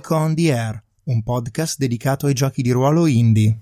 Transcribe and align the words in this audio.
Nico 0.00 0.14
on 0.14 0.34
the 0.34 0.50
Air, 0.50 0.82
un 1.04 1.22
podcast 1.22 1.76
dedicato 1.76 2.24
ai 2.24 2.32
giochi 2.32 2.62
di 2.62 2.70
ruolo 2.70 3.04
indie. 3.04 3.58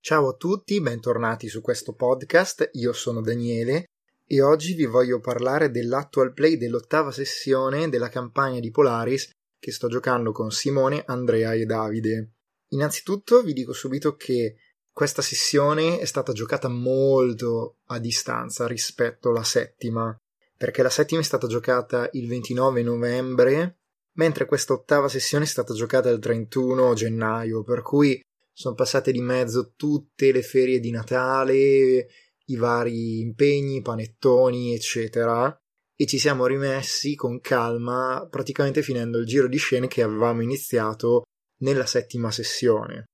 Ciao 0.00 0.28
a 0.28 0.32
tutti, 0.32 0.80
bentornati 0.80 1.46
su 1.48 1.60
questo 1.60 1.92
podcast. 1.92 2.70
Io 2.72 2.94
sono 2.94 3.20
Daniele 3.20 3.84
e 4.26 4.40
oggi 4.40 4.72
vi 4.72 4.86
voglio 4.86 5.20
parlare 5.20 5.70
dell'actual 5.70 6.32
play 6.32 6.56
dell'ottava 6.56 7.10
sessione 7.10 7.90
della 7.90 8.08
campagna 8.08 8.60
di 8.60 8.70
Polaris 8.70 9.28
che 9.58 9.72
sto 9.72 9.88
giocando 9.88 10.32
con 10.32 10.50
Simone, 10.50 11.02
Andrea 11.04 11.52
e 11.52 11.66
Davide. 11.66 12.30
Innanzitutto 12.68 13.42
vi 13.42 13.52
dico 13.52 13.74
subito 13.74 14.16
che 14.16 14.56
questa 14.90 15.20
sessione 15.20 15.98
è 15.98 16.06
stata 16.06 16.32
giocata 16.32 16.68
molto 16.68 17.76
a 17.88 17.98
distanza 17.98 18.66
rispetto 18.66 19.28
alla 19.28 19.44
settima, 19.44 20.16
perché 20.62 20.84
la 20.84 20.90
settima 20.90 21.20
è 21.20 21.24
stata 21.24 21.48
giocata 21.48 22.08
il 22.12 22.28
29 22.28 22.84
novembre, 22.84 23.80
mentre 24.12 24.46
questa 24.46 24.74
ottava 24.74 25.08
sessione 25.08 25.42
è 25.42 25.48
stata 25.48 25.74
giocata 25.74 26.08
il 26.08 26.20
31 26.20 26.94
gennaio, 26.94 27.64
per 27.64 27.82
cui 27.82 28.20
sono 28.52 28.76
passate 28.76 29.10
di 29.10 29.20
mezzo 29.20 29.72
tutte 29.74 30.30
le 30.30 30.42
ferie 30.42 30.78
di 30.78 30.92
Natale, 30.92 32.06
i 32.44 32.54
vari 32.54 33.18
impegni, 33.18 33.82
panettoni, 33.82 34.72
eccetera, 34.72 35.52
e 35.96 36.06
ci 36.06 36.20
siamo 36.20 36.46
rimessi 36.46 37.16
con 37.16 37.40
calma, 37.40 38.28
praticamente 38.30 38.82
finendo 38.82 39.18
il 39.18 39.26
giro 39.26 39.48
di 39.48 39.58
scene 39.58 39.88
che 39.88 40.04
avevamo 40.04 40.42
iniziato 40.42 41.24
nella 41.62 41.86
settima 41.86 42.30
sessione. 42.30 43.06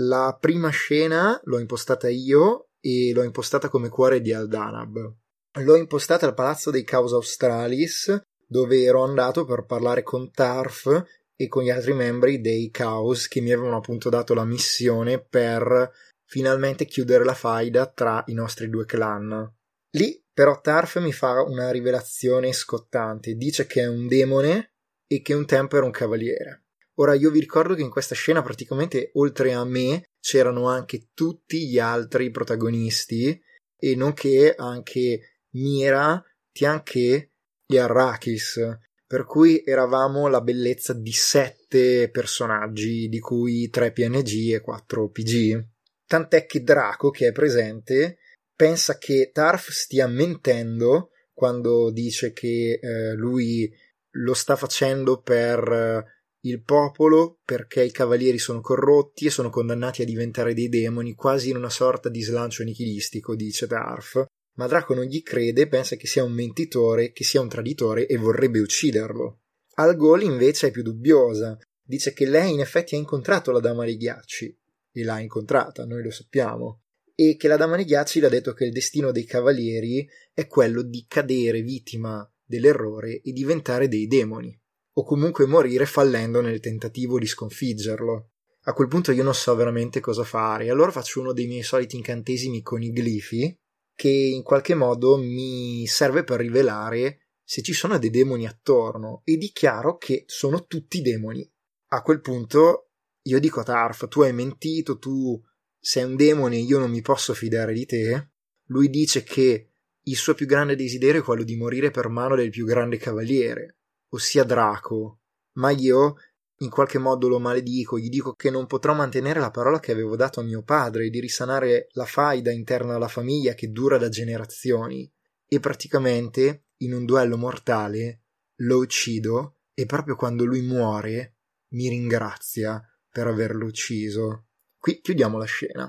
La 0.00 0.36
prima 0.38 0.68
scena 0.68 1.40
l'ho 1.44 1.58
impostata 1.58 2.08
io 2.08 2.68
e 2.80 3.12
l'ho 3.12 3.24
impostata 3.24 3.68
come 3.68 3.88
cuore 3.88 4.20
di 4.20 4.32
Aldanab. 4.32 5.14
L'ho 5.60 5.76
impostata 5.76 6.24
al 6.24 6.34
Palazzo 6.34 6.70
dei 6.70 6.84
Caos 6.84 7.12
Australis, 7.12 8.16
dove 8.46 8.82
ero 8.82 9.02
andato 9.02 9.44
per 9.44 9.64
parlare 9.64 10.04
con 10.04 10.30
Tarf 10.30 11.04
e 11.34 11.48
con 11.48 11.64
gli 11.64 11.70
altri 11.70 11.94
membri 11.94 12.40
dei 12.40 12.70
Chaos 12.70 13.26
che 13.26 13.40
mi 13.40 13.50
avevano 13.50 13.76
appunto 13.78 14.08
dato 14.08 14.34
la 14.34 14.44
missione 14.44 15.20
per 15.20 15.90
finalmente 16.24 16.84
chiudere 16.84 17.24
la 17.24 17.34
faida 17.34 17.86
tra 17.86 18.22
i 18.26 18.34
nostri 18.34 18.68
due 18.68 18.84
clan. 18.84 19.52
Lì 19.96 20.22
però 20.32 20.60
Tarf 20.60 21.00
mi 21.00 21.12
fa 21.12 21.42
una 21.42 21.72
rivelazione 21.72 22.52
scottante, 22.52 23.34
dice 23.34 23.66
che 23.66 23.80
è 23.80 23.88
un 23.88 24.06
demone 24.06 24.74
e 25.08 25.22
che 25.22 25.34
un 25.34 25.44
tempo 25.44 25.76
era 25.76 25.86
un 25.86 25.90
cavaliere. 25.90 26.67
Ora 27.00 27.14
io 27.14 27.30
vi 27.30 27.40
ricordo 27.40 27.74
che 27.74 27.82
in 27.82 27.90
questa 27.90 28.14
scena 28.14 28.42
praticamente 28.42 29.10
oltre 29.14 29.52
a 29.54 29.64
me 29.64 30.04
c'erano 30.20 30.68
anche 30.68 31.08
tutti 31.14 31.68
gli 31.68 31.78
altri 31.78 32.30
protagonisti 32.30 33.40
e 33.78 33.94
nonché 33.94 34.54
anche 34.56 35.42
Mira, 35.50 36.22
Tianche 36.50 37.30
e 37.66 37.78
Arrakis, 37.78 38.58
per 39.06 39.24
cui 39.24 39.62
eravamo 39.64 40.26
la 40.26 40.40
bellezza 40.40 40.92
di 40.92 41.12
sette 41.12 42.10
personaggi, 42.10 43.08
di 43.08 43.20
cui 43.20 43.68
tre 43.70 43.92
PNG 43.92 44.52
e 44.54 44.60
quattro 44.60 45.08
PG. 45.08 45.66
Tant'è 46.04 46.46
che 46.46 46.62
Draco, 46.62 47.10
che 47.10 47.28
è 47.28 47.32
presente, 47.32 48.18
pensa 48.56 48.98
che 48.98 49.30
Tarf 49.32 49.70
stia 49.70 50.08
mentendo 50.08 51.10
quando 51.32 51.90
dice 51.90 52.32
che 52.32 52.80
eh, 52.82 53.12
lui 53.12 53.72
lo 54.12 54.34
sta 54.34 54.56
facendo 54.56 55.20
per 55.22 55.58
eh, 55.68 56.17
il 56.42 56.62
popolo 56.62 57.40
perché 57.44 57.82
i 57.82 57.90
cavalieri 57.90 58.38
sono 58.38 58.60
corrotti 58.60 59.26
e 59.26 59.30
sono 59.30 59.50
condannati 59.50 60.02
a 60.02 60.04
diventare 60.04 60.54
dei 60.54 60.68
demoni, 60.68 61.14
quasi 61.14 61.50
in 61.50 61.56
una 61.56 61.70
sorta 61.70 62.08
di 62.08 62.22
slancio 62.22 62.62
nichilistico, 62.62 63.34
dice 63.34 63.66
Darf. 63.66 64.24
Ma 64.54 64.66
Draco 64.66 64.94
non 64.94 65.04
gli 65.04 65.22
crede, 65.22 65.68
pensa 65.68 65.96
che 65.96 66.06
sia 66.06 66.24
un 66.24 66.32
mentitore, 66.32 67.12
che 67.12 67.24
sia 67.24 67.40
un 67.40 67.48
traditore 67.48 68.06
e 68.06 68.16
vorrebbe 68.16 68.60
ucciderlo. 68.60 69.40
Al 69.74 69.96
Gol 69.96 70.22
invece 70.22 70.68
è 70.68 70.70
più 70.70 70.82
dubbiosa. 70.82 71.56
Dice 71.80 72.12
che 72.12 72.26
lei 72.26 72.52
in 72.52 72.60
effetti 72.60 72.94
ha 72.94 72.98
incontrato 72.98 73.52
la 73.52 73.60
Dama 73.60 73.84
dei 73.84 73.96
Ghiacci. 73.96 74.58
E 74.92 75.04
l'ha 75.04 75.20
incontrata, 75.20 75.84
noi 75.86 76.02
lo 76.02 76.10
sappiamo. 76.10 76.82
E 77.14 77.36
che 77.36 77.48
la 77.48 77.56
Dama 77.56 77.76
dei 77.76 77.84
Ghiacci 77.84 78.20
le 78.20 78.26
ha 78.26 78.30
detto 78.30 78.52
che 78.52 78.64
il 78.64 78.72
destino 78.72 79.12
dei 79.12 79.24
cavalieri 79.24 80.08
è 80.34 80.46
quello 80.46 80.82
di 80.82 81.04
cadere 81.08 81.62
vittima 81.62 82.28
dell'errore 82.44 83.20
e 83.20 83.32
diventare 83.32 83.86
dei 83.86 84.06
demoni, 84.06 84.58
o 84.98 85.04
comunque 85.04 85.46
morire 85.46 85.86
fallendo 85.86 86.40
nel 86.40 86.58
tentativo 86.58 87.20
di 87.20 87.26
sconfiggerlo. 87.26 88.30
A 88.62 88.72
quel 88.72 88.88
punto 88.88 89.12
io 89.12 89.22
non 89.22 89.34
so 89.34 89.54
veramente 89.54 90.00
cosa 90.00 90.24
fare, 90.24 90.70
allora 90.70 90.90
faccio 90.90 91.20
uno 91.20 91.32
dei 91.32 91.46
miei 91.46 91.62
soliti 91.62 91.94
incantesimi 91.94 92.62
con 92.62 92.82
i 92.82 92.90
glifi, 92.92 93.56
che 93.94 94.08
in 94.08 94.42
qualche 94.42 94.74
modo 94.74 95.16
mi 95.16 95.86
serve 95.86 96.24
per 96.24 96.40
rivelare 96.40 97.28
se 97.44 97.62
ci 97.62 97.72
sono 97.72 97.96
dei 97.98 98.10
demoni 98.10 98.46
attorno 98.46 99.22
e 99.24 99.36
dichiaro 99.36 99.96
che 99.98 100.24
sono 100.26 100.66
tutti 100.66 101.00
demoni. 101.00 101.48
A 101.90 102.02
quel 102.02 102.20
punto 102.20 102.90
io 103.22 103.38
dico 103.38 103.60
a 103.60 103.64
Tarf, 103.64 104.08
tu 104.08 104.22
hai 104.22 104.32
mentito, 104.32 104.98
tu 104.98 105.40
sei 105.78 106.02
un 106.02 106.16
demone, 106.16 106.56
io 106.56 106.80
non 106.80 106.90
mi 106.90 107.02
posso 107.02 107.34
fidare 107.34 107.72
di 107.72 107.86
te. 107.86 108.30
Lui 108.66 108.90
dice 108.90 109.22
che 109.22 109.68
il 110.02 110.16
suo 110.16 110.34
più 110.34 110.46
grande 110.46 110.74
desiderio 110.74 111.20
è 111.20 111.24
quello 111.24 111.44
di 111.44 111.56
morire 111.56 111.92
per 111.92 112.08
mano 112.08 112.34
del 112.34 112.50
più 112.50 112.66
grande 112.66 112.96
cavaliere, 112.96 113.77
ossia 114.10 114.44
Draco. 114.44 115.20
Ma 115.54 115.70
io 115.70 116.16
in 116.60 116.70
qualche 116.70 116.98
modo 116.98 117.28
lo 117.28 117.38
maledico, 117.38 117.98
gli 117.98 118.08
dico 118.08 118.32
che 118.34 118.50
non 118.50 118.66
potrò 118.66 118.92
mantenere 118.92 119.38
la 119.38 119.50
parola 119.50 119.78
che 119.78 119.92
avevo 119.92 120.16
dato 120.16 120.40
a 120.40 120.42
mio 120.42 120.62
padre 120.62 121.08
di 121.08 121.20
risanare 121.20 121.86
la 121.92 122.04
faida 122.04 122.50
interna 122.50 122.96
alla 122.96 123.06
famiglia 123.06 123.54
che 123.54 123.70
dura 123.70 123.96
da 123.96 124.08
generazioni. 124.08 125.10
E 125.46 125.60
praticamente, 125.60 126.64
in 126.78 126.94
un 126.94 127.04
duello 127.04 127.36
mortale, 127.36 128.22
lo 128.62 128.78
uccido 128.78 129.60
e 129.72 129.86
proprio 129.86 130.16
quando 130.16 130.44
lui 130.44 130.62
muore 130.62 131.36
mi 131.74 131.88
ringrazia 131.88 132.82
per 133.08 133.28
averlo 133.28 133.66
ucciso. 133.66 134.48
Qui 134.78 135.00
chiudiamo 135.00 135.38
la 135.38 135.44
scena. 135.44 135.88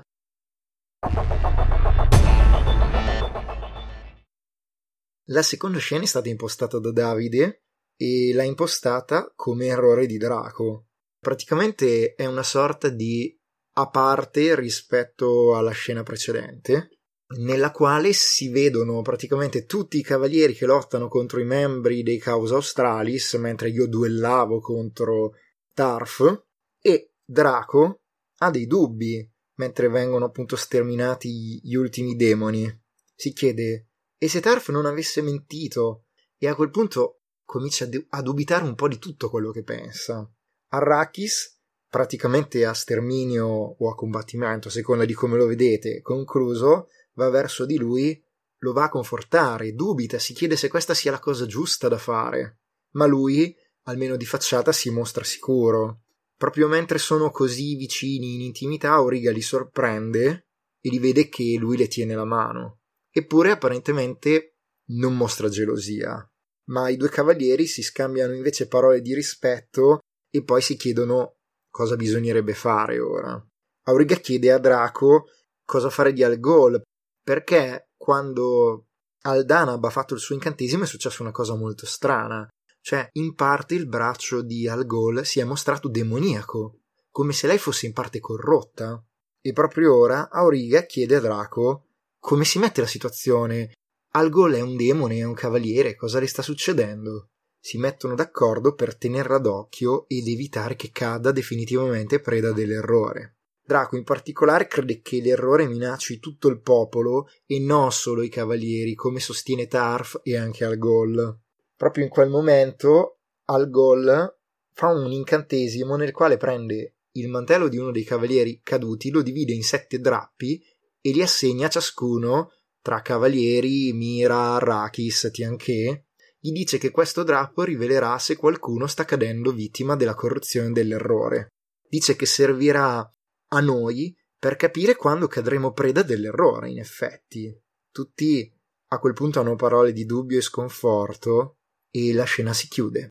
La 5.24 5.42
seconda 5.42 5.78
scena 5.78 6.04
è 6.04 6.06
stata 6.06 6.28
impostata 6.28 6.78
da 6.78 6.92
Davide 6.92 7.64
e 8.02 8.32
l'ha 8.32 8.44
impostata 8.44 9.30
come 9.36 9.66
errore 9.66 10.06
di 10.06 10.16
Draco. 10.16 10.86
Praticamente 11.18 12.14
è 12.14 12.24
una 12.24 12.42
sorta 12.42 12.88
di 12.88 13.38
a 13.74 13.90
parte 13.90 14.54
rispetto 14.54 15.54
alla 15.54 15.72
scena 15.72 16.02
precedente, 16.02 17.00
nella 17.40 17.70
quale 17.70 18.14
si 18.14 18.48
vedono 18.48 19.02
praticamente 19.02 19.66
tutti 19.66 19.98
i 19.98 20.02
cavalieri 20.02 20.54
che 20.54 20.64
lottano 20.64 21.08
contro 21.08 21.40
i 21.40 21.44
membri 21.44 22.02
dei 22.02 22.18
Causa 22.18 22.54
Australis, 22.54 23.34
mentre 23.34 23.68
io 23.68 23.86
duellavo 23.86 24.60
contro 24.60 25.34
Tarf, 25.74 26.44
e 26.80 27.12
Draco 27.22 28.00
ha 28.38 28.50
dei 28.50 28.66
dubbi 28.66 29.30
mentre 29.56 29.90
vengono 29.90 30.24
appunto 30.24 30.56
sterminati 30.56 31.60
gli 31.62 31.74
ultimi 31.74 32.16
demoni. 32.16 32.66
Si 33.14 33.34
chiede 33.34 33.88
e 34.16 34.26
se 34.26 34.40
Tarf 34.40 34.70
non 34.70 34.86
avesse 34.86 35.20
mentito? 35.20 36.06
E 36.38 36.48
a 36.48 36.54
quel 36.54 36.70
punto 36.70 37.19
comincia 37.50 37.88
a 38.10 38.22
dubitare 38.22 38.64
un 38.64 38.74
po' 38.74 38.86
di 38.86 38.98
tutto 38.98 39.28
quello 39.28 39.50
che 39.50 39.64
pensa. 39.64 40.28
Arrakis, 40.68 41.60
praticamente 41.88 42.64
a 42.64 42.72
sterminio 42.72 43.46
o 43.46 43.90
a 43.90 43.94
combattimento, 43.94 44.68
a 44.68 44.70
seconda 44.70 45.04
di 45.04 45.14
come 45.14 45.36
lo 45.36 45.46
vedete, 45.46 46.00
concluso, 46.00 46.88
va 47.14 47.28
verso 47.28 47.66
di 47.66 47.76
lui, 47.76 48.22
lo 48.58 48.72
va 48.72 48.84
a 48.84 48.88
confortare, 48.88 49.74
dubita, 49.74 50.18
si 50.18 50.32
chiede 50.32 50.56
se 50.56 50.68
questa 50.68 50.94
sia 50.94 51.10
la 51.10 51.18
cosa 51.18 51.46
giusta 51.46 51.88
da 51.88 51.98
fare. 51.98 52.60
Ma 52.92 53.06
lui, 53.06 53.54
almeno 53.84 54.16
di 54.16 54.26
facciata, 54.26 54.70
si 54.70 54.90
mostra 54.90 55.24
sicuro. 55.24 56.02
Proprio 56.36 56.68
mentre 56.68 56.98
sono 56.98 57.30
così 57.30 57.74
vicini 57.74 58.34
in 58.34 58.42
intimità, 58.42 59.02
Origa 59.02 59.32
li 59.32 59.42
sorprende 59.42 60.46
e 60.80 60.88
li 60.88 60.98
vede 60.98 61.28
che 61.28 61.56
lui 61.58 61.76
le 61.76 61.88
tiene 61.88 62.14
la 62.14 62.24
mano 62.24 62.80
eppure 63.10 63.50
apparentemente 63.50 64.56
non 64.90 65.16
mostra 65.16 65.48
gelosia. 65.48 66.29
Ma 66.70 66.88
i 66.88 66.96
due 66.96 67.08
cavalieri 67.08 67.66
si 67.66 67.82
scambiano 67.82 68.32
invece 68.32 68.68
parole 68.68 69.00
di 69.00 69.14
rispetto 69.14 69.98
e 70.30 70.44
poi 70.44 70.62
si 70.62 70.76
chiedono 70.76 71.36
cosa 71.70 71.96
bisognerebbe 71.96 72.54
fare 72.54 73.00
ora. 73.00 73.44
Auriga 73.86 74.16
chiede 74.16 74.52
a 74.52 74.58
Draco 74.58 75.26
cosa 75.64 75.90
fare 75.90 76.12
di 76.12 76.22
Algol, 76.22 76.80
perché 77.22 77.90
quando 77.96 78.86
Aldanab 79.22 79.84
ha 79.84 79.90
fatto 79.90 80.14
il 80.14 80.20
suo 80.20 80.34
incantesimo 80.34 80.84
è 80.84 80.86
successa 80.86 81.22
una 81.22 81.32
cosa 81.32 81.54
molto 81.54 81.86
strana. 81.86 82.48
Cioè, 82.80 83.08
in 83.12 83.34
parte 83.34 83.74
il 83.74 83.86
braccio 83.86 84.42
di 84.42 84.66
Algol 84.66 85.24
si 85.26 85.38
è 85.40 85.44
mostrato 85.44 85.88
demoniaco, 85.88 86.80
come 87.10 87.32
se 87.32 87.46
lei 87.46 87.58
fosse 87.58 87.86
in 87.86 87.92
parte 87.92 88.20
corrotta. 88.20 89.02
E 89.42 89.52
proprio 89.52 89.96
ora 89.96 90.28
Auriga 90.30 90.82
chiede 90.82 91.16
a 91.16 91.20
Draco 91.20 91.86
come 92.20 92.44
si 92.44 92.58
mette 92.58 92.82
la 92.82 92.86
situazione? 92.86 93.72
Algol 94.12 94.54
è 94.54 94.60
un 94.60 94.74
demone, 94.76 95.18
è 95.18 95.24
un 95.24 95.34
cavaliere, 95.34 95.94
cosa 95.94 96.18
le 96.18 96.26
sta 96.26 96.42
succedendo? 96.42 97.28
Si 97.60 97.78
mettono 97.78 98.16
d'accordo 98.16 98.74
per 98.74 98.96
tenerla 98.96 99.38
d'occhio 99.38 100.08
ed 100.08 100.26
evitare 100.26 100.74
che 100.74 100.90
cada 100.90 101.30
definitivamente 101.30 102.18
preda 102.18 102.50
dell'errore. 102.50 103.36
Draco 103.62 103.96
in 103.96 104.02
particolare 104.02 104.66
crede 104.66 105.00
che 105.00 105.20
l'errore 105.20 105.68
minacci 105.68 106.18
tutto 106.18 106.48
il 106.48 106.60
popolo 106.60 107.28
e 107.46 107.60
non 107.60 107.92
solo 107.92 108.22
i 108.22 108.28
cavalieri, 108.28 108.96
come 108.96 109.20
sostiene 109.20 109.68
Tarf 109.68 110.18
e 110.24 110.36
anche 110.36 110.64
Algol. 110.64 111.38
Proprio 111.76 112.02
in 112.02 112.10
quel 112.10 112.30
momento 112.30 113.18
Algol 113.44 114.36
fa 114.72 114.88
un 114.88 115.12
incantesimo 115.12 115.94
nel 115.94 116.10
quale 116.10 116.36
prende 116.36 116.94
il 117.12 117.28
mantello 117.28 117.68
di 117.68 117.76
uno 117.76 117.92
dei 117.92 118.02
cavalieri 118.02 118.60
caduti, 118.60 119.10
lo 119.10 119.22
divide 119.22 119.52
in 119.52 119.62
sette 119.62 120.00
drappi 120.00 120.60
e 121.00 121.12
li 121.12 121.22
assegna 121.22 121.66
a 121.66 121.70
ciascuno 121.70 122.50
tra 122.82 123.02
cavalieri, 123.02 123.92
Mira, 123.92 124.54
Arrakis, 124.54 125.28
Tianché. 125.32 126.06
Gli 126.38 126.52
dice 126.52 126.78
che 126.78 126.90
questo 126.90 127.22
drappo 127.22 127.62
rivelerà 127.64 128.18
se 128.18 128.36
qualcuno 128.36 128.86
sta 128.86 129.04
cadendo 129.04 129.52
vittima 129.52 129.96
della 129.96 130.14
corruzione 130.14 130.72
dell'errore. 130.72 131.48
Dice 131.86 132.16
che 132.16 132.26
servirà 132.26 132.98
a 132.98 133.60
noi 133.60 134.16
per 134.38 134.56
capire 134.56 134.96
quando 134.96 135.26
cadremo 135.26 135.72
preda 135.72 136.02
dell'errore, 136.02 136.70
in 136.70 136.78
effetti. 136.78 137.54
Tutti 137.90 138.50
a 138.92 138.98
quel 138.98 139.12
punto 139.12 139.40
hanno 139.40 139.54
parole 139.54 139.92
di 139.92 140.06
dubbio 140.06 140.38
e 140.38 140.42
sconforto 140.42 141.56
e 141.90 142.14
la 142.14 142.24
scena 142.24 142.54
si 142.54 142.68
chiude. 142.68 143.08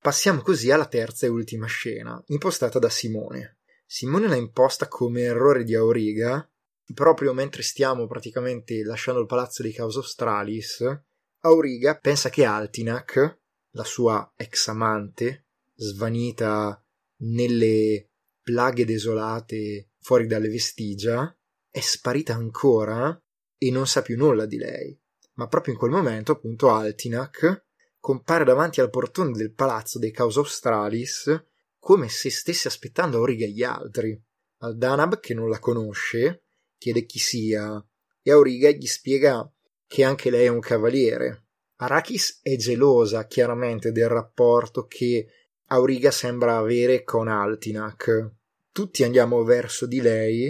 Passiamo 0.00 0.40
così 0.40 0.70
alla 0.70 0.86
terza 0.86 1.26
e 1.26 1.28
ultima 1.28 1.66
scena, 1.66 2.22
impostata 2.28 2.78
da 2.78 2.88
Simone. 2.88 3.57
Simone 3.90 4.28
l'ha 4.28 4.36
imposta 4.36 4.86
come 4.86 5.22
errore 5.22 5.64
di 5.64 5.74
Auriga, 5.74 6.46
proprio 6.92 7.32
mentre 7.32 7.62
stiamo 7.62 8.06
praticamente 8.06 8.82
lasciando 8.82 9.18
il 9.18 9.26
palazzo 9.26 9.62
dei 9.62 9.72
Caos 9.72 9.96
Australis, 9.96 10.84
Auriga 11.40 11.96
pensa 11.96 12.28
che 12.28 12.44
Altinac, 12.44 13.38
la 13.70 13.84
sua 13.84 14.30
ex 14.36 14.68
amante, 14.68 15.46
svanita 15.74 16.84
nelle 17.20 18.10
plaghe 18.42 18.84
desolate 18.84 19.92
fuori 20.00 20.26
dalle 20.26 20.48
vestigia, 20.48 21.34
è 21.70 21.80
sparita 21.80 22.34
ancora 22.34 23.18
e 23.56 23.70
non 23.70 23.86
sa 23.86 24.02
più 24.02 24.18
nulla 24.18 24.44
di 24.44 24.58
lei. 24.58 25.00
Ma 25.36 25.48
proprio 25.48 25.72
in 25.72 25.78
quel 25.78 25.92
momento, 25.92 26.32
appunto, 26.32 26.70
Altinac 26.70 27.64
compare 27.98 28.44
davanti 28.44 28.82
al 28.82 28.90
portone 28.90 29.32
del 29.32 29.54
palazzo 29.54 29.98
dei 29.98 30.10
Caos 30.10 30.36
Australis 30.36 31.46
come 31.78 32.08
se 32.08 32.30
stesse 32.30 32.68
aspettando 32.68 33.18
Auriga 33.18 33.44
e 33.44 33.50
gli 33.50 33.62
altri. 33.62 34.20
Aldanab, 34.58 35.20
che 35.20 35.34
non 35.34 35.48
la 35.48 35.58
conosce, 35.58 36.44
chiede 36.76 37.06
chi 37.06 37.18
sia 37.18 37.82
e 38.22 38.30
Auriga 38.30 38.70
gli 38.70 38.86
spiega 38.86 39.50
che 39.86 40.04
anche 40.04 40.30
lei 40.30 40.46
è 40.46 40.48
un 40.48 40.60
cavaliere. 40.60 41.46
Arrakis 41.76 42.40
è 42.42 42.56
gelosa 42.56 43.26
chiaramente 43.26 43.92
del 43.92 44.08
rapporto 44.08 44.86
che 44.86 45.26
Auriga 45.68 46.10
sembra 46.10 46.56
avere 46.56 47.04
con 47.04 47.28
Altinac. 47.28 48.32
Tutti 48.72 49.02
andiamo 49.04 49.42
verso 49.44 49.86
di 49.86 50.00
lei 50.00 50.46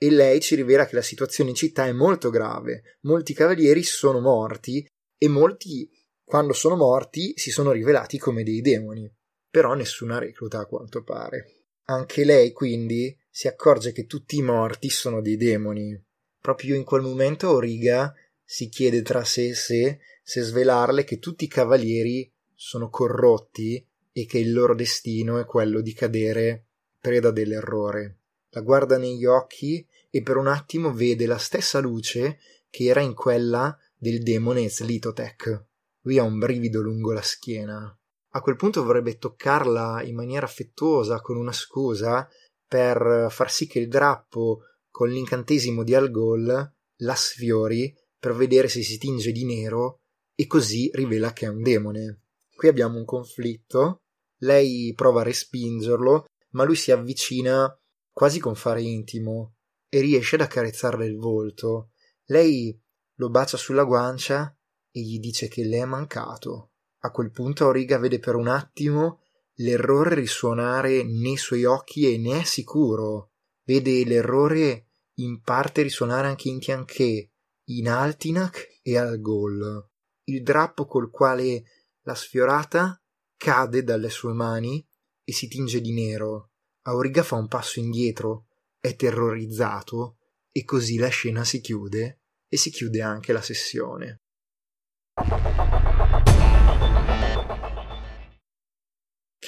e 0.00 0.10
lei 0.10 0.40
ci 0.40 0.54
rivela 0.54 0.86
che 0.86 0.94
la 0.94 1.02
situazione 1.02 1.50
in 1.50 1.56
città 1.56 1.86
è 1.86 1.92
molto 1.92 2.30
grave. 2.30 2.98
Molti 3.02 3.34
cavalieri 3.34 3.82
sono 3.82 4.20
morti 4.20 4.86
e 5.18 5.28
molti, 5.28 5.90
quando 6.24 6.52
sono 6.52 6.76
morti, 6.76 7.32
si 7.36 7.50
sono 7.50 7.72
rivelati 7.72 8.18
come 8.18 8.44
dei 8.44 8.60
demoni. 8.60 9.12
Però 9.50 9.74
nessuna 9.74 10.18
recluta 10.18 10.60
a 10.60 10.66
quanto 10.66 11.02
pare. 11.02 11.62
Anche 11.84 12.24
lei, 12.24 12.52
quindi, 12.52 13.16
si 13.30 13.48
accorge 13.48 13.92
che 13.92 14.06
tutti 14.06 14.36
i 14.36 14.42
morti 14.42 14.90
sono 14.90 15.20
dei 15.20 15.36
demoni. 15.36 16.00
Proprio 16.40 16.74
in 16.74 16.84
quel 16.84 17.02
momento 17.02 17.48
Auriga 17.48 18.14
si 18.44 18.68
chiede 18.68 19.02
tra 19.02 19.24
sé 19.24 19.48
e 19.48 19.54
sé 19.54 20.00
se 20.22 20.42
svelarle 20.42 21.04
che 21.04 21.18
tutti 21.18 21.44
i 21.44 21.48
cavalieri 21.48 22.30
sono 22.54 22.90
corrotti 22.90 23.84
e 24.12 24.26
che 24.26 24.38
il 24.38 24.52
loro 24.52 24.74
destino 24.74 25.38
è 25.38 25.44
quello 25.44 25.80
di 25.80 25.92
cadere 25.92 26.64
preda 27.00 27.30
dell'errore. 27.30 28.18
La 28.50 28.60
guarda 28.60 28.98
negli 28.98 29.24
occhi 29.24 29.86
e 30.10 30.22
per 30.22 30.36
un 30.36 30.46
attimo 30.46 30.92
vede 30.92 31.26
la 31.26 31.38
stessa 31.38 31.78
luce 31.78 32.38
che 32.70 32.84
era 32.84 33.00
in 33.00 33.14
quella 33.14 33.78
del 33.96 34.22
demone 34.22 34.68
Slitotech. 34.68 35.64
Lui 36.02 36.18
ha 36.18 36.22
un 36.22 36.38
brivido 36.38 36.80
lungo 36.80 37.12
la 37.12 37.22
schiena. 37.22 37.98
A 38.30 38.40
quel 38.40 38.56
punto 38.56 38.84
vorrebbe 38.84 39.16
toccarla 39.16 40.02
in 40.02 40.14
maniera 40.14 40.46
affettuosa 40.46 41.20
con 41.20 41.36
una 41.36 41.52
scusa 41.52 42.28
per 42.66 43.28
far 43.30 43.50
sì 43.50 43.66
che 43.66 43.78
il 43.78 43.88
drappo 43.88 44.60
con 44.90 45.08
l'incantesimo 45.08 45.82
di 45.82 45.94
Algol 45.94 46.72
la 46.96 47.14
sfiori 47.14 47.94
per 48.18 48.34
vedere 48.34 48.68
se 48.68 48.82
si 48.82 48.98
tinge 48.98 49.32
di 49.32 49.44
nero 49.44 50.00
e 50.34 50.46
così 50.46 50.90
rivela 50.92 51.32
che 51.32 51.46
è 51.46 51.48
un 51.48 51.62
demone. 51.62 52.22
Qui 52.54 52.68
abbiamo 52.68 52.98
un 52.98 53.04
conflitto 53.04 54.02
lei 54.38 54.92
prova 54.94 55.22
a 55.22 55.24
respingerlo, 55.24 56.26
ma 56.50 56.64
lui 56.64 56.76
si 56.76 56.92
avvicina 56.92 57.74
quasi 58.10 58.38
con 58.38 58.54
fare 58.54 58.82
intimo 58.82 59.56
e 59.88 60.00
riesce 60.00 60.36
ad 60.36 60.42
accarezzarle 60.42 61.06
il 61.06 61.16
volto. 61.16 61.90
Lei 62.26 62.78
lo 63.14 63.30
bacia 63.30 63.56
sulla 63.56 63.84
guancia 63.84 64.54
e 64.90 65.00
gli 65.00 65.18
dice 65.18 65.48
che 65.48 65.64
le 65.64 65.78
è 65.78 65.84
mancato. 65.84 66.72
A 67.08 67.10
quel 67.10 67.30
punto 67.30 67.64
Auriga 67.64 67.96
vede 67.96 68.18
per 68.18 68.34
un 68.34 68.48
attimo 68.48 69.22
l'errore 69.60 70.14
risuonare 70.14 71.04
nei 71.04 71.38
suoi 71.38 71.64
occhi 71.64 72.12
e 72.12 72.18
ne 72.18 72.40
è 72.40 72.44
sicuro. 72.44 73.30
Vede 73.64 74.04
l'errore 74.04 74.88
in 75.14 75.40
parte 75.40 75.80
risuonare 75.80 76.26
anche 76.28 76.50
in 76.50 76.58
Tianché, 76.58 77.30
in 77.68 77.88
Altinac 77.88 78.80
e 78.82 78.98
al 78.98 79.22
Gol. 79.22 79.88
Il 80.24 80.42
drappo 80.42 80.84
col 80.84 81.10
quale 81.10 81.64
l'ha 82.02 82.14
sfiorata 82.14 83.02
cade 83.38 83.82
dalle 83.82 84.10
sue 84.10 84.34
mani 84.34 84.86
e 85.24 85.32
si 85.32 85.48
tinge 85.48 85.80
di 85.80 85.94
nero. 85.94 86.50
Auriga 86.82 87.22
fa 87.22 87.36
un 87.36 87.48
passo 87.48 87.78
indietro, 87.78 88.48
è 88.78 88.94
terrorizzato 88.96 90.18
e 90.52 90.62
così 90.64 90.98
la 90.98 91.08
scena 91.08 91.42
si 91.42 91.62
chiude 91.62 92.20
e 92.48 92.58
si 92.58 92.70
chiude 92.70 93.00
anche 93.00 93.32
la 93.32 93.42
sessione. 93.42 94.20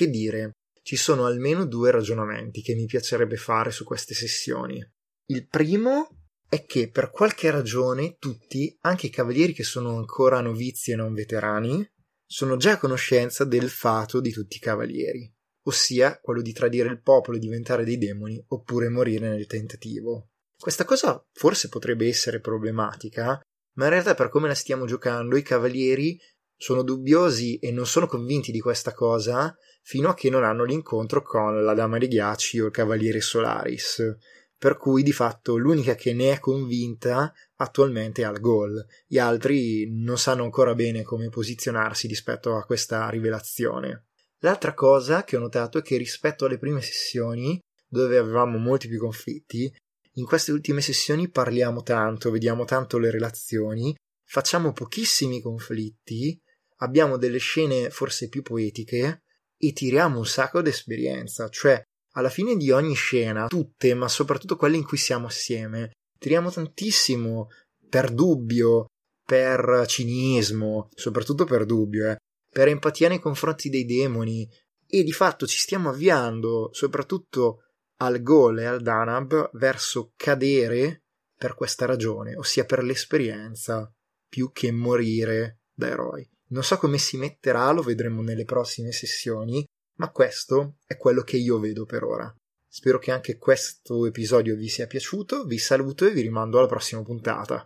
Che 0.01 0.09
dire, 0.09 0.53
ci 0.81 0.97
sono 0.97 1.27
almeno 1.27 1.67
due 1.67 1.91
ragionamenti 1.91 2.63
che 2.63 2.75
mi 2.75 2.87
piacerebbe 2.87 3.37
fare 3.37 3.71
su 3.71 3.85
queste 3.85 4.15
sessioni. 4.15 4.83
Il 5.27 5.47
primo 5.47 6.23
è 6.49 6.65
che 6.65 6.89
per 6.89 7.11
qualche 7.11 7.51
ragione 7.51 8.17
tutti, 8.19 8.75
anche 8.81 9.09
i 9.09 9.11
cavalieri 9.11 9.53
che 9.53 9.63
sono 9.63 9.99
ancora 9.99 10.41
novizi 10.41 10.93
e 10.93 10.95
non 10.95 11.13
veterani, 11.13 11.87
sono 12.25 12.57
già 12.57 12.73
a 12.73 12.79
conoscenza 12.79 13.45
del 13.45 13.69
fato 13.69 14.23
di 14.23 14.31
tutti 14.31 14.57
i 14.57 14.61
cavalieri, 14.61 15.31
ossia 15.67 16.19
quello 16.19 16.41
di 16.41 16.55
tradire 16.55 16.89
il 16.89 17.03
popolo 17.03 17.37
e 17.37 17.41
diventare 17.41 17.85
dei 17.85 17.99
demoni 17.99 18.43
oppure 18.49 18.89
morire 18.89 19.29
nel 19.29 19.45
tentativo. 19.45 20.31
Questa 20.59 20.87
cosa 20.87 21.23
forse 21.35 21.69
potrebbe 21.69 22.09
essere 22.09 22.41
problematica, 22.41 23.39
ma 23.75 23.85
in 23.85 23.91
realtà 23.91 24.15
per 24.15 24.31
come 24.31 24.49
la 24.49 24.55
stiamo 24.55 24.87
giocando 24.87 25.37
i 25.37 25.43
cavalieri 25.43 26.19
sono 26.61 26.83
dubbiosi 26.83 27.57
e 27.57 27.73
non 27.73 27.87
sono 27.87 28.07
convinti 28.07 28.53
di 28.53 28.61
questa 28.61 28.93
cosa 28.93 29.57
fino 29.81 30.11
a 30.11 30.15
che 30.15 30.29
non 30.29 30.45
hanno 30.45 30.65
l'incontro 30.65 31.23
con 31.23 31.65
la 31.65 31.73
Dama 31.73 31.97
dei 31.97 32.09
Ghiacci 32.09 32.61
o 32.61 32.67
il 32.67 32.71
Cavaliere 32.71 33.23
Solaris 33.23 34.19
per 34.61 34.77
cui 34.77 35.03
di 35.03 35.13
fatto 35.13 35.57
l'unica 35.57 35.95
che 35.95 36.13
ne 36.13 36.33
è 36.33 36.39
convinta 36.39 37.33
attualmente 37.57 38.21
è 38.21 38.27
al 38.27 38.41
gol. 38.41 38.85
Gli 39.07 39.17
altri 39.17 39.89
non 39.91 40.19
sanno 40.19 40.45
ancora 40.45 40.75
bene 40.75 41.03
come 41.03 41.31
posizionarsi 41.31 42.07
rispetto 42.07 42.55
a 42.55 42.65
questa 42.65 43.09
rivelazione. 43.09 44.09
L'altra 44.41 44.75
cosa 44.75 45.25
che 45.25 45.39
ho 45.39 45.41
notato 45.41 45.79
è 45.79 45.83
che 45.83 45.97
rispetto 45.97 46.45
alle 46.45 46.59
prime 46.59 46.83
sessioni, 46.83 47.59
dove 47.89 48.19
avevamo 48.19 48.59
molti 48.59 48.87
più 48.87 48.99
conflitti, 48.99 49.75
in 50.17 50.27
queste 50.27 50.53
ultime 50.53 50.83
sessioni 50.83 51.31
parliamo 51.31 51.83
tanto, 51.83 52.31
vediamo 52.31 52.67
tanto 52.67 52.99
le 52.99 53.11
relazioni, 53.11 53.97
facciamo 54.27 54.73
pochissimi 54.73 55.41
conflitti, 55.41 56.39
abbiamo 56.81 57.17
delle 57.17 57.39
scene 57.39 57.91
forse 57.91 58.29
più 58.29 58.43
poetiche 58.43 59.23
e 59.57 59.73
tiriamo 59.73 60.19
un 60.19 60.27
sacco 60.27 60.63
d'esperienza, 60.63 61.49
cioè 61.49 61.83
alla 62.15 62.31
fine 62.31 62.57
di 62.57 62.71
ogni 62.71 62.95
scena, 62.95 63.47
tutte, 63.47 63.95
ma 63.95 64.09
soprattutto 64.09 64.57
quelle 64.57 64.77
in 64.77 64.85
cui 64.85 64.97
siamo 64.97 65.27
assieme, 65.27 65.93
tiriamo 66.19 66.51
tantissimo 66.51 67.49
per 67.89 68.11
dubbio, 68.11 68.87
per 69.25 69.85
cinismo, 69.87 70.89
soprattutto 70.95 71.45
per 71.45 71.65
dubbio, 71.67 72.11
eh, 72.11 72.17
per 72.49 72.69
empatia 72.69 73.09
nei 73.09 73.21
confronti 73.21 73.69
dei 73.69 73.85
demoni 73.85 74.49
e 74.87 75.05
di 75.05 75.13
fatto 75.13 75.47
ci 75.47 75.59
stiamo 75.59 75.91
avviando, 75.91 76.71
soprattutto 76.73 77.65
al 77.99 78.23
Gol 78.23 78.59
e 78.59 78.65
al 78.65 78.81
Danab, 78.81 79.51
verso 79.53 80.13
cadere 80.17 81.03
per 81.37 81.55
questa 81.55 81.87
ragione, 81.87 82.37
ossia 82.37 82.65
per 82.65 82.83
l'esperienza, 82.83 83.93
più 84.29 84.51
che 84.53 84.73
morire 84.73 85.61
da 85.73 85.89
eroi. 85.89 86.29
Non 86.53 86.63
so 86.65 86.79
come 86.79 86.99
si 86.99 87.17
metterà, 87.17 87.71
lo 87.71 87.83
vedremo 87.83 88.23
nelle 88.23 88.45
prossime 88.45 88.93
sessioni, 88.93 89.65
ma 89.99 90.11
questo 90.11 90.77
è 90.85 90.97
quello 90.97 91.23
che 91.23 91.37
io 91.37 91.59
vedo 91.59 91.85
per 91.85 92.03
ora. 92.03 92.35
Spero 92.69 92.99
che 92.99 93.11
anche 93.11 93.37
questo 93.37 94.07
episodio 94.07 94.57
vi 94.57 94.69
sia 94.69 94.87
piaciuto, 94.87 95.45
vi 95.45 95.59
saluto 95.59 96.07
e 96.07 96.11
vi 96.11 96.23
rimando 96.23 96.59
alla 96.59 96.69
prossima 96.69 97.03
puntata. 97.03 97.65